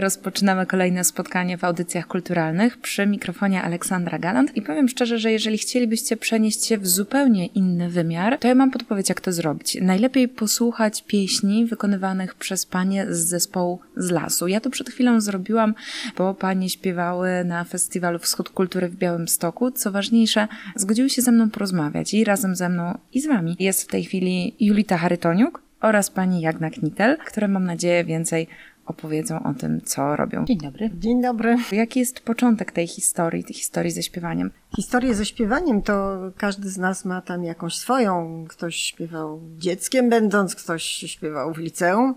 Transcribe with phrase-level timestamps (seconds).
[0.00, 5.58] Rozpoczynamy kolejne spotkanie w audycjach kulturalnych przy mikrofonie Aleksandra Galant i powiem szczerze, że jeżeli
[5.58, 9.78] chcielibyście przenieść się w zupełnie inny wymiar, to ja mam podpowiedź, jak to zrobić.
[9.80, 14.48] Najlepiej posłuchać pieśni wykonywanych przez panie z zespołu z lasu.
[14.48, 15.74] Ja to przed chwilą zrobiłam,
[16.16, 19.70] bo panie śpiewały na Festiwalu Wschód Kultury w Białymstoku.
[19.70, 23.56] Co ważniejsze, zgodziły się ze mną porozmawiać i razem ze mną i z wami.
[23.58, 28.48] Jest w tej chwili Julita Charytoniuk oraz pani Jagna Knitel, które mam nadzieję więcej
[28.88, 30.44] opowiedzą o tym, co robią.
[30.44, 30.90] Dzień dobry.
[30.94, 31.56] Dzień dobry.
[31.72, 34.50] Jaki jest początek tej historii, tej historii ze śpiewaniem?
[34.76, 38.44] Historię ze śpiewaniem to każdy z nas ma tam jakąś swoją.
[38.48, 42.14] Ktoś śpiewał dzieckiem będąc, ktoś śpiewał w liceum,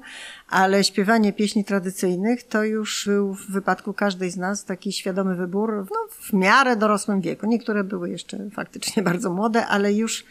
[0.49, 5.87] ale śpiewanie pieśni tradycyjnych to już był w wypadku każdej z nas taki świadomy wybór
[5.91, 7.47] no, w miarę dorosłym wieku.
[7.47, 10.25] Niektóre były jeszcze faktycznie bardzo młode, ale już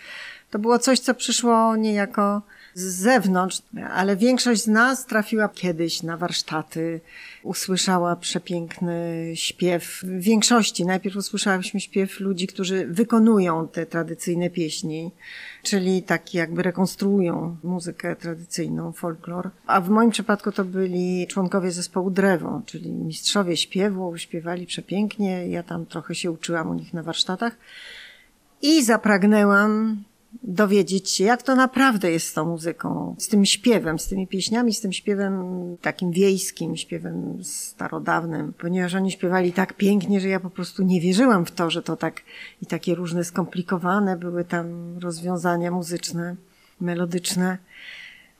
[0.50, 2.42] to było coś, co przyszło niejako
[2.74, 7.00] z zewnątrz, ale większość z nas trafiła kiedyś na warsztaty,
[7.42, 10.00] usłyszała przepiękny śpiew.
[10.02, 15.10] W większości najpierw usłyszałyśmy śpiew ludzi, którzy wykonują te tradycyjne pieśni,
[15.62, 19.50] czyli tak jakby rekonstruują muzykę tradycyjną, folklor.
[19.66, 25.48] A w moim przypadku to byli członkowie zespołu Drewo, czyli mistrzowie śpiewu, śpiewali przepięknie.
[25.48, 27.56] Ja tam trochę się uczyłam u nich na warsztatach.
[28.62, 30.02] I zapragnęłam
[30.42, 34.74] dowiedzieć się, jak to naprawdę jest z tą muzyką, z tym śpiewem, z tymi pieśniami,
[34.74, 35.44] z tym śpiewem
[35.80, 41.46] takim wiejskim, śpiewem starodawnym, ponieważ oni śpiewali tak pięknie, że ja po prostu nie wierzyłam
[41.46, 42.22] w to, że to tak
[42.62, 46.36] i takie różne skomplikowane były tam rozwiązania muzyczne,
[46.80, 47.58] melodyczne.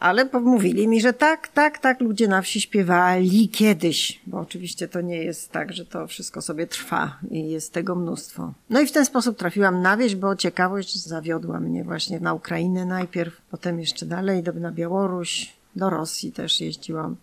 [0.01, 5.01] Ale mówili mi, że tak, tak, tak, ludzie na wsi śpiewali kiedyś, bo oczywiście to
[5.01, 8.53] nie jest tak, że to wszystko sobie trwa i jest tego mnóstwo.
[8.71, 12.87] No i w ten sposób trafiłam na wieś, bo ciekawość zawiodła mnie właśnie na Ukrainę
[12.87, 17.17] najpierw, potem jeszcze dalej na Białoruś, do Rosji też jeździłam,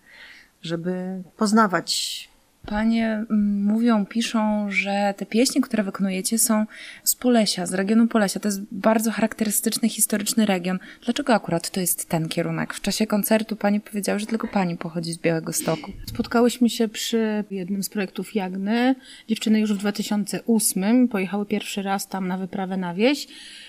[0.62, 2.30] żeby poznawać
[2.68, 6.66] Panie mm, mówią, piszą, że te pieśni, które wykonujecie są
[7.04, 8.40] z Polesia, z regionu Polesia.
[8.40, 10.80] To jest bardzo charakterystyczny, historyczny region.
[11.06, 12.74] Dlaczego akurat to jest ten kierunek?
[12.74, 15.92] W czasie koncertu pani powiedziała, że tylko pani pochodzi z Białego Stoku.
[16.06, 18.96] Spotkałyśmy się przy jednym z projektów Jagny.
[19.28, 23.28] Dziewczyny już w 2008 pojechały pierwszy raz tam na wyprawę na wieś.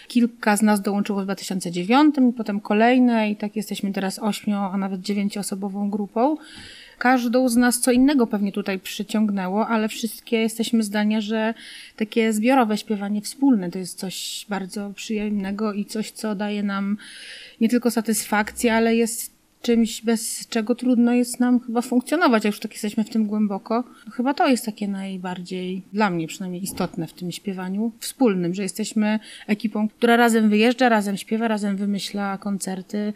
[0.09, 5.01] Kilka z nas dołączyło w 2009, potem kolejne i tak jesteśmy teraz ośmiu, a nawet
[5.01, 6.37] dziewięcioosobową grupą.
[6.99, 11.55] Każdą z nas co innego pewnie tutaj przyciągnęło, ale wszystkie jesteśmy zdania, że
[11.97, 16.97] takie zbiorowe śpiewanie wspólne to jest coś bardzo przyjemnego i coś, co daje nam
[17.61, 22.61] nie tylko satysfakcję, ale jest czymś, bez czego trudno jest nam chyba funkcjonować, jak już
[22.61, 23.85] tak jesteśmy w tym głęboko.
[24.13, 29.19] Chyba to jest takie najbardziej, dla mnie przynajmniej istotne w tym śpiewaniu wspólnym, że jesteśmy
[29.47, 33.13] ekipą, która razem wyjeżdża, razem śpiewa, razem wymyśla koncerty.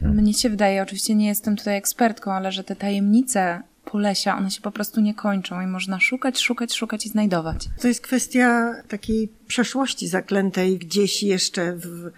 [0.00, 3.62] Mnie się wydaje, oczywiście nie jestem tutaj ekspertką, ale że te tajemnice
[3.94, 7.68] Polesia, one się po prostu nie kończą i można szukać, szukać, szukać i znajdować.
[7.80, 12.10] To jest kwestia takiej przeszłości zaklętej gdzieś jeszcze w,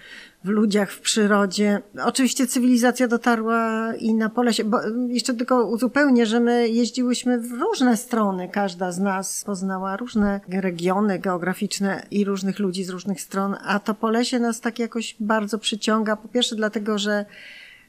[0.44, 1.82] w ludziach, w przyrodzie.
[2.04, 4.78] Oczywiście cywilizacja dotarła i na Polesie, bo
[5.08, 8.48] jeszcze tylko uzupełnię, że my jeździłyśmy w różne strony.
[8.48, 13.94] Każda z nas poznała różne regiony geograficzne i różnych ludzi z różnych stron, a to
[13.94, 16.16] Polesie nas tak jakoś bardzo przyciąga.
[16.16, 17.24] Po pierwsze dlatego, że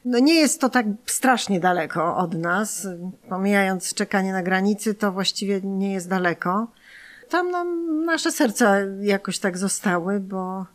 [0.04, 2.88] no nie jest to tak strasznie daleko od nas.
[3.28, 6.66] Pomijając czekanie na granicy, to właściwie nie jest daleko.
[7.28, 10.66] Tam nam nasze serca jakoś tak zostały, bo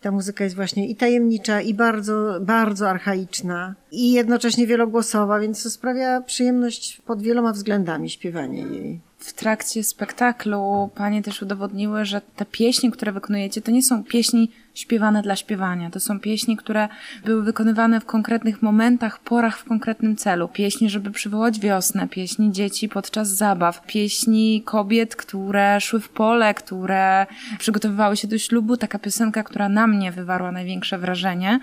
[0.00, 5.70] ta muzyka jest właśnie i tajemnicza, i bardzo, bardzo archaiczna, i jednocześnie wielogłosowa, więc to
[5.70, 9.00] sprawia przyjemność pod wieloma względami śpiewanie jej.
[9.18, 14.50] W trakcie spektaklu panie też udowodniły, że te pieśni, które wykonujecie, to nie są pieśni
[14.74, 15.90] śpiewane dla śpiewania.
[15.90, 16.88] To są pieśni, które
[17.24, 20.48] były wykonywane w konkretnych momentach, porach, w konkretnym celu.
[20.48, 27.26] Pieśni, żeby przywołać wiosnę, pieśni dzieci podczas zabaw, pieśni kobiet, które szły w pole, które
[27.58, 28.76] przygotowywały się do ślubu.
[28.76, 31.60] Taka piosenka, która na mnie wywarła największe wrażenie,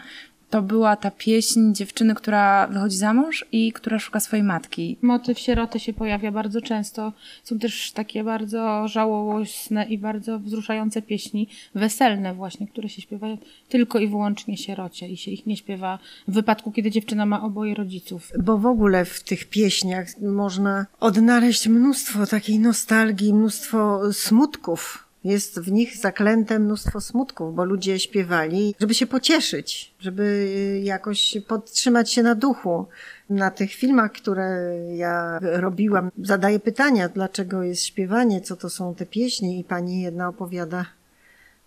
[0.49, 4.97] to była ta pieśń dziewczyny, która wychodzi za mąż i która szuka swojej matki.
[5.01, 7.13] Motyw sieroty się pojawia bardzo często.
[7.43, 13.27] Są też takie bardzo żałośne i bardzo wzruszające pieśni, weselne właśnie, które się śpiewa
[13.69, 17.75] tylko i wyłącznie sierocie i się ich nie śpiewa w wypadku, kiedy dziewczyna ma oboje
[17.75, 18.31] rodziców.
[18.39, 25.06] Bo w ogóle w tych pieśniach można odnaleźć mnóstwo takiej nostalgii, mnóstwo smutków.
[25.23, 30.49] Jest w nich zaklęte mnóstwo smutków, bo ludzie śpiewali, żeby się pocieszyć, żeby
[30.83, 32.85] jakoś podtrzymać się na duchu.
[33.29, 39.05] Na tych filmach, które ja robiłam, zadaję pytania, dlaczego jest śpiewanie, co to są te
[39.05, 40.85] pieśni, i pani jedna opowiada,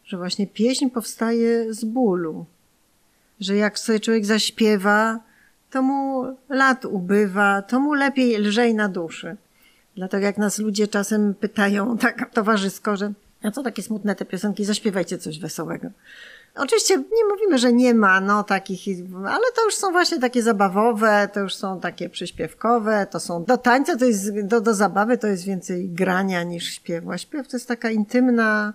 [0.05, 2.45] że właśnie pieśń powstaje z bólu.
[3.41, 5.21] Że jak sobie człowiek zaśpiewa,
[5.71, 9.37] to mu lat ubywa, to mu lepiej lżej na duszy.
[9.97, 14.65] Dlatego jak nas ludzie czasem pytają tak towarzysko, że a co takie smutne te piosenki,
[14.65, 15.89] zaśpiewajcie coś wesołego.
[16.55, 18.81] Oczywiście nie mówimy, że nie ma no takich,
[19.27, 23.59] ale to już są właśnie takie zabawowe, to już są takie przyśpiewkowe, to są do
[23.59, 27.13] tańca, to jest do, do zabawy to jest więcej grania niż śpiewu.
[27.13, 28.73] A śpiew to jest taka intymna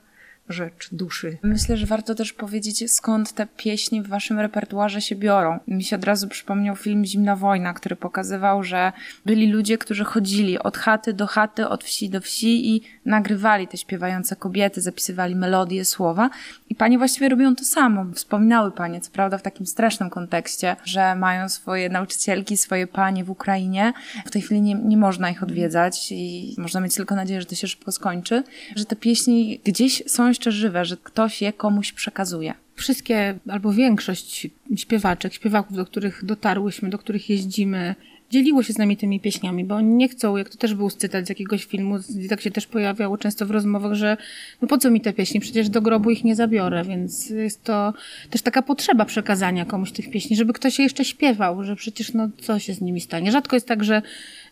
[0.50, 1.38] rzecz duszy.
[1.44, 5.59] Myślę, że warto też powiedzieć, skąd te pieśni w waszym repertuarze się biorą.
[5.68, 8.92] Mi się od razu przypomniał film Zimna Wojna, który pokazywał, że
[9.25, 13.77] byli ludzie, którzy chodzili od chaty do chaty, od wsi do wsi i nagrywali te
[13.77, 16.30] śpiewające kobiety, zapisywali melodie, słowa.
[16.69, 18.06] I panie właściwie robią to samo.
[18.13, 23.30] Wspominały panie, co prawda w takim strasznym kontekście, że mają swoje nauczycielki, swoje panie w
[23.30, 23.94] Ukrainie.
[24.25, 27.56] W tej chwili nie, nie można ich odwiedzać i można mieć tylko nadzieję, że to
[27.56, 28.44] się szybko skończy.
[28.75, 32.53] Że te pieśni gdzieś są jeszcze żywe, że ktoś je komuś przekazuje.
[32.75, 37.95] Wszystkie, albo większość śpiewaczek, śpiewaków, do których dotarłyśmy, do których jeździmy,
[38.31, 41.25] dzieliło się z nami tymi pieśniami, bo oni nie chcą, jak to też był cytat
[41.25, 41.95] z jakiegoś filmu,
[42.29, 44.17] tak się też pojawiało często w rozmowach, że
[44.61, 47.93] no po co mi te pieśni, przecież do grobu ich nie zabiorę, więc jest to
[48.29, 52.29] też taka potrzeba przekazania komuś tych pieśni, żeby ktoś je jeszcze śpiewał, że przecież no
[52.41, 53.31] co się z nimi stanie.
[53.31, 54.01] Rzadko jest tak, że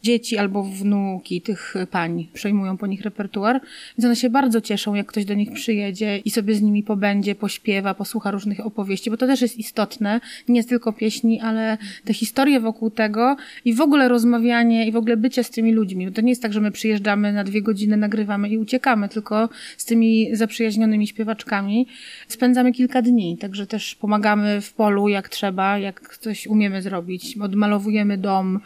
[0.03, 3.61] dzieci albo wnuki tych pań przejmują po nich repertuar,
[3.97, 7.35] więc one się bardzo cieszą, jak ktoś do nich przyjedzie i sobie z nimi pobędzie,
[7.35, 12.13] pośpiewa, posłucha różnych opowieści, bo to też jest istotne, nie jest tylko pieśni, ale te
[12.13, 13.35] historie wokół tego
[13.65, 16.05] i w ogóle rozmawianie i w ogóle bycie z tymi ludźmi.
[16.07, 19.50] Bo to nie jest tak, że my przyjeżdżamy na dwie godziny, nagrywamy i uciekamy, tylko
[19.77, 21.88] z tymi zaprzyjaźnionymi śpiewaczkami
[22.27, 27.38] spędzamy kilka dni, także też pomagamy w polu jak trzeba, jak coś umiemy zrobić.
[27.38, 28.59] Odmalowujemy dom,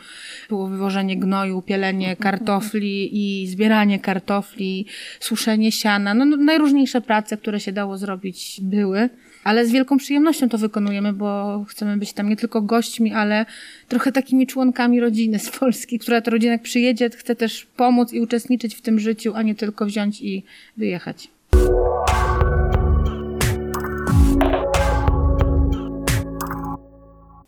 [0.50, 4.86] było wywożenie gnoju, pielenie kartofli i zbieranie kartofli,
[5.20, 9.10] suszenie siana, no, no najróżniejsze prace, które się dało zrobić były.
[9.44, 13.46] Ale z wielką przyjemnością to wykonujemy, bo chcemy być tam nie tylko gośćmi, ale
[13.88, 18.22] trochę takimi członkami rodziny z Polski, która to rodzina jak przyjedzie, chce też pomóc i
[18.22, 20.44] uczestniczyć w tym życiu, a nie tylko wziąć i
[20.78, 21.28] wyjechać.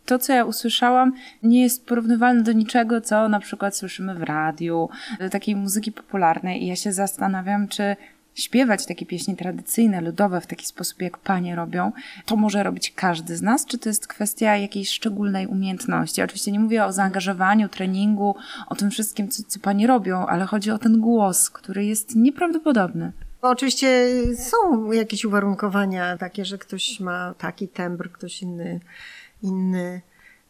[0.09, 1.13] To, co ja usłyszałam,
[1.43, 4.89] nie jest porównywalne do niczego, co na przykład słyszymy w radiu,
[5.19, 6.63] do takiej muzyki popularnej.
[6.63, 7.95] I ja się zastanawiam, czy
[8.35, 11.91] śpiewać takie pieśni tradycyjne, ludowe w taki sposób, jak panie robią,
[12.25, 16.21] to może robić każdy z nas, czy to jest kwestia jakiejś szczególnej umiejętności?
[16.21, 18.35] Oczywiście nie mówię o zaangażowaniu, treningu,
[18.67, 23.11] o tym wszystkim, co, co panie robią, ale chodzi o ten głos, który jest nieprawdopodobny.
[23.41, 28.79] Bo oczywiście są jakieś uwarunkowania takie, że ktoś ma taki tembr, ktoś inny,
[29.43, 30.01] inny.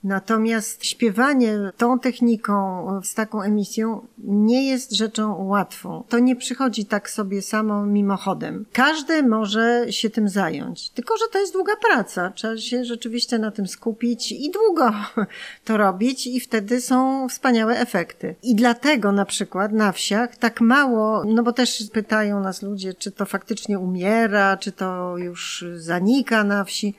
[0.04, 6.04] Natomiast śpiewanie tą techniką, z taką emisją nie jest rzeczą łatwą.
[6.10, 8.66] To nie przychodzi tak sobie samo mimochodem.
[8.74, 10.90] Każdy może się tym zająć.
[10.90, 12.32] Tylko, że to jest długa praca.
[12.36, 14.92] Trzeba się rzeczywiście na tym skupić i długo
[15.66, 18.36] to robić i wtedy są wspaniałe efekty.
[18.44, 23.12] I dlatego na przykład na wsiach tak mało, no bo też pytają nas ludzie, czy
[23.12, 26.96] to faktycznie umiera, czy to już zanika na wsi.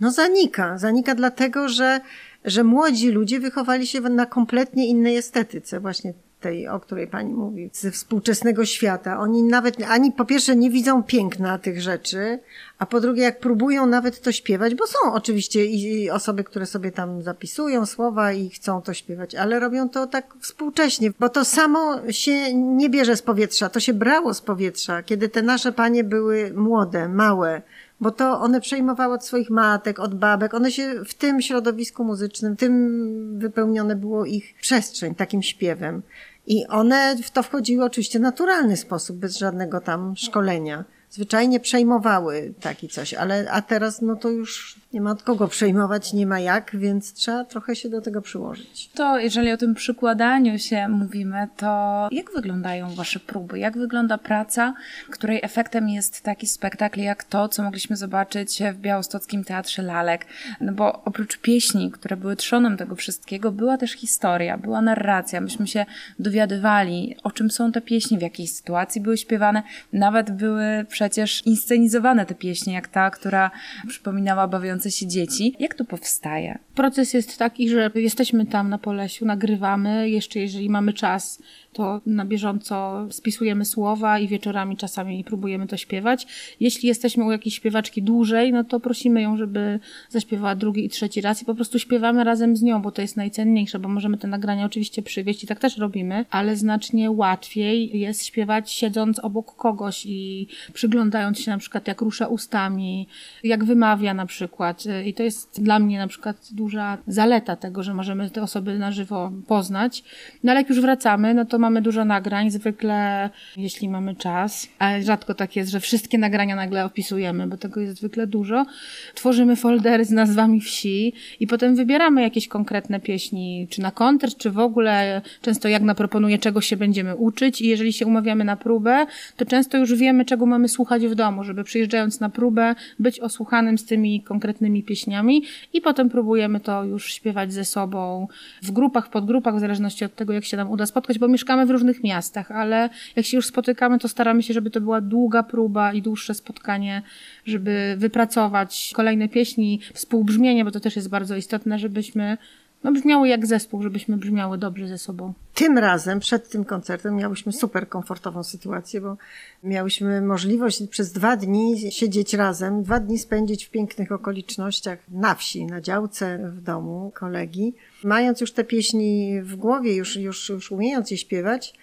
[0.00, 0.78] No zanika.
[0.78, 2.00] Zanika dlatego, że
[2.44, 7.70] że młodzi ludzie wychowali się na kompletnie innej estetyce, właśnie tej, o której pani mówi,
[7.72, 9.18] ze współczesnego świata.
[9.20, 12.38] Oni nawet, ani po pierwsze nie widzą piękna tych rzeczy,
[12.78, 16.92] a po drugie jak próbują nawet to śpiewać, bo są oczywiście i osoby, które sobie
[16.92, 22.12] tam zapisują słowa i chcą to śpiewać, ale robią to tak współcześnie, bo to samo
[22.12, 26.52] się nie bierze z powietrza, to się brało z powietrza, kiedy te nasze panie były
[26.56, 27.62] młode, małe,
[28.00, 30.54] bo to one przejmowały od swoich matek, od babek.
[30.54, 36.02] One się w tym środowisku muzycznym, tym wypełnione było ich przestrzeń takim śpiewem.
[36.46, 40.84] I one w to wchodziły oczywiście w naturalny sposób, bez żadnego tam szkolenia.
[41.10, 46.12] Zwyczajnie przejmowały taki coś, ale a teraz no to już Nie ma od kogo przejmować,
[46.12, 48.90] nie ma jak, więc trzeba trochę się do tego przyłożyć.
[48.94, 53.58] To jeżeli o tym przykładaniu się mówimy, to jak wyglądają Wasze próby?
[53.58, 54.74] Jak wygląda praca,
[55.10, 60.26] której efektem jest taki spektakl jak to, co mogliśmy zobaczyć w Białostockim Teatrze Lalek?
[60.60, 65.40] No bo oprócz pieśni, które były trzonem tego wszystkiego, była też historia, była narracja.
[65.40, 65.86] Myśmy się
[66.18, 69.62] dowiadywali, o czym są te pieśni, w jakiej sytuacji były śpiewane.
[69.92, 73.50] Nawet były przecież inscenizowane te pieśni, jak ta, która
[73.88, 75.54] przypominała bawiące się dzieci.
[75.58, 76.58] Jak to powstaje?
[76.74, 81.42] Proces jest taki, że jesteśmy tam na Polesiu, nagrywamy, jeszcze jeżeli mamy czas,
[81.78, 86.26] to na bieżąco spisujemy słowa i wieczorami czasami próbujemy to śpiewać.
[86.60, 91.20] Jeśli jesteśmy u jakiejś śpiewaczki dłużej, no to prosimy ją, żeby zaśpiewała drugi i trzeci
[91.20, 94.28] raz i po prostu śpiewamy razem z nią, bo to jest najcenniejsze, bo możemy te
[94.28, 100.06] nagrania oczywiście przywieźć i tak też robimy, ale znacznie łatwiej jest śpiewać siedząc obok kogoś
[100.06, 103.06] i przyglądając się na przykład jak rusza ustami,
[103.44, 104.84] jak wymawia na przykład.
[105.06, 108.92] I to jest dla mnie na przykład duża zaleta tego, że możemy te osoby na
[108.92, 110.04] żywo poznać.
[110.44, 115.02] No ale jak już wracamy, no to mamy dużo nagrań, zwykle jeśli mamy czas, ale
[115.02, 118.66] rzadko tak jest, że wszystkie nagrania nagle opisujemy, bo tego jest zwykle dużo.
[119.14, 124.50] Tworzymy foldery z nazwami wsi i potem wybieramy jakieś konkretne pieśni, czy na koncert, czy
[124.50, 129.06] w ogóle często Jagna proponuje, czego się będziemy uczyć i jeżeli się umawiamy na próbę,
[129.36, 133.78] to często już wiemy, czego mamy słuchać w domu, żeby przyjeżdżając na próbę być osłuchanym
[133.78, 138.28] z tymi konkretnymi pieśniami i potem próbujemy to już śpiewać ze sobą
[138.62, 141.70] w grupach, podgrupach, w zależności od tego, jak się nam uda spotkać, bo mieszkamy w
[141.70, 145.92] różnych miastach, ale jak się już spotykamy, to staramy się, żeby to była długa próba
[145.92, 147.02] i dłuższe spotkanie,
[147.46, 152.38] żeby wypracować kolejne pieśni, współbrzmienie, bo to też jest bardzo istotne, żebyśmy
[152.84, 155.32] no, brzmiały jak zespół, żebyśmy brzmiały dobrze ze sobą.
[155.54, 159.16] Tym razem, przed tym koncertem, miałyśmy super komfortową sytuację, bo
[159.62, 165.66] miałyśmy możliwość przez dwa dni siedzieć razem, dwa dni spędzić w pięknych okolicznościach na wsi,
[165.66, 167.74] na działce, w domu kolegi.
[168.04, 171.74] Mając już te pieśni w głowie, już, już, już umiejąc je śpiewać,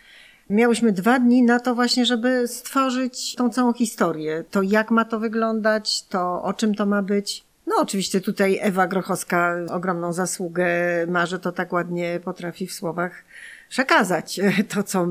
[0.49, 4.43] Miałyśmy dwa dni na to właśnie, żeby stworzyć tą całą historię.
[4.51, 7.43] To jak ma to wyglądać, to o czym to ma być.
[7.67, 10.67] No oczywiście tutaj Ewa Grochowska ogromną zasługę
[11.07, 13.23] ma, że to tak ładnie potrafi w słowach
[13.69, 14.39] przekazać
[14.73, 15.05] to, co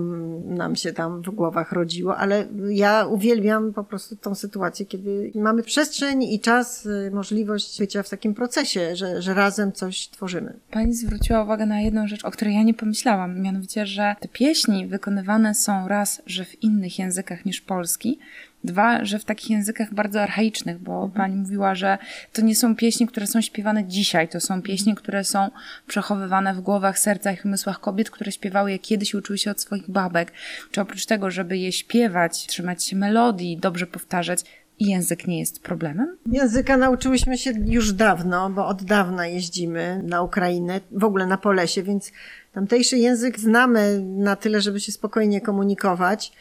[0.44, 5.62] nam się tam w głowach rodziło, ale ja uwielbiam po prostu tą sytuację, kiedy mamy
[5.62, 10.52] przestrzeń i czas, możliwość bycia w takim procesie, że, że razem coś tworzymy.
[10.70, 14.86] Pani zwróciła uwagę na jedną rzecz, o której ja nie pomyślałam, mianowicie, że te pieśni
[14.86, 18.18] wykonywane są raz, że w innych językach niż polski,
[18.64, 21.10] Dwa, że w takich językach bardzo archaicznych, bo mhm.
[21.10, 21.98] pani mówiła, że
[22.32, 25.50] to nie są pieśni, które są śpiewane dzisiaj, to są pieśni, które są
[25.86, 29.60] przechowywane w głowach, sercach i umysłach kobiet, które śpiewały je kiedyś i uczyły się od
[29.60, 30.32] swoich babek.
[30.70, 34.44] Czy oprócz tego, żeby je śpiewać, trzymać się melodii, dobrze powtarzać,
[34.80, 36.16] język nie jest problemem?
[36.32, 41.82] Języka nauczyłyśmy się już dawno, bo od dawna jeździmy na Ukrainę, w ogóle na Polesie,
[41.82, 42.12] więc
[42.52, 46.32] tamtejszy język znamy na tyle, żeby się spokojnie komunikować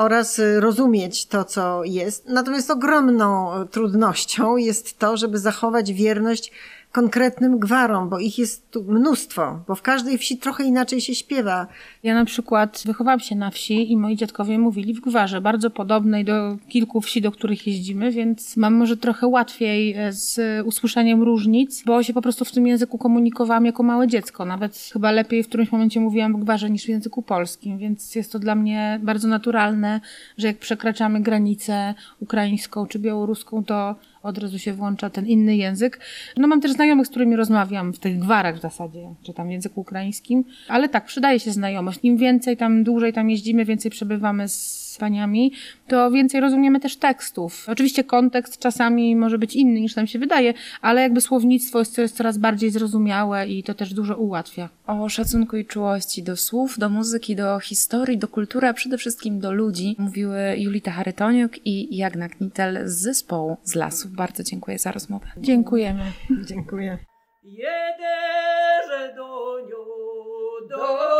[0.00, 2.28] oraz y, rozumieć to, co jest.
[2.28, 6.52] Natomiast ogromną trudnością jest to, żeby zachować wierność
[6.92, 11.66] konkretnym gwarom, bo ich jest tu mnóstwo, bo w każdej wsi trochę inaczej się śpiewa.
[12.02, 16.24] Ja na przykład wychowałam się na wsi i moi dziadkowie mówili w gwarze, bardzo podobnej
[16.24, 21.82] do kilku wsi, do których jeździmy, więc mam może trochę łatwiej e, z usłyszaniem różnic,
[21.86, 24.44] bo się po prostu w tym języku komunikowałam jako małe dziecko.
[24.44, 28.32] Nawet chyba lepiej w którymś momencie mówiłam w gwarze niż w języku polskim, więc jest
[28.32, 30.00] to dla mnie bardzo naturalne,
[30.38, 36.00] że jak przekraczamy granicę ukraińską czy białoruską, to od razu się włącza ten inny język.
[36.36, 39.50] No mam też znajomych, z którymi rozmawiam w tych gwarach w zasadzie, czy tam w
[39.50, 42.00] języku ukraińskim, ale tak, przydaje się znajomość.
[42.02, 45.52] Im więcej tam, dłużej tam jeździmy, więcej przebywamy z paniami,
[45.88, 47.66] to więcej rozumiemy też tekstów.
[47.68, 52.38] Oczywiście kontekst czasami może być inny niż nam się wydaje, ale jakby słownictwo jest, coraz
[52.38, 54.68] bardziej zrozumiałe i to też dużo ułatwia.
[54.86, 59.40] O szacunku i czułości do słów, do muzyki, do historii, do kultury, a przede wszystkim
[59.40, 63.74] do ludzi mówiły Julita Harytoniuk i Jagna Knitel z zespołu z
[64.10, 64.16] lasów.
[64.16, 65.26] Bardzo dziękuję za rozmowę.
[65.36, 66.12] Dziękujemy.
[66.44, 66.98] Dziękuję.
[67.42, 71.19] Jedę, do niu, do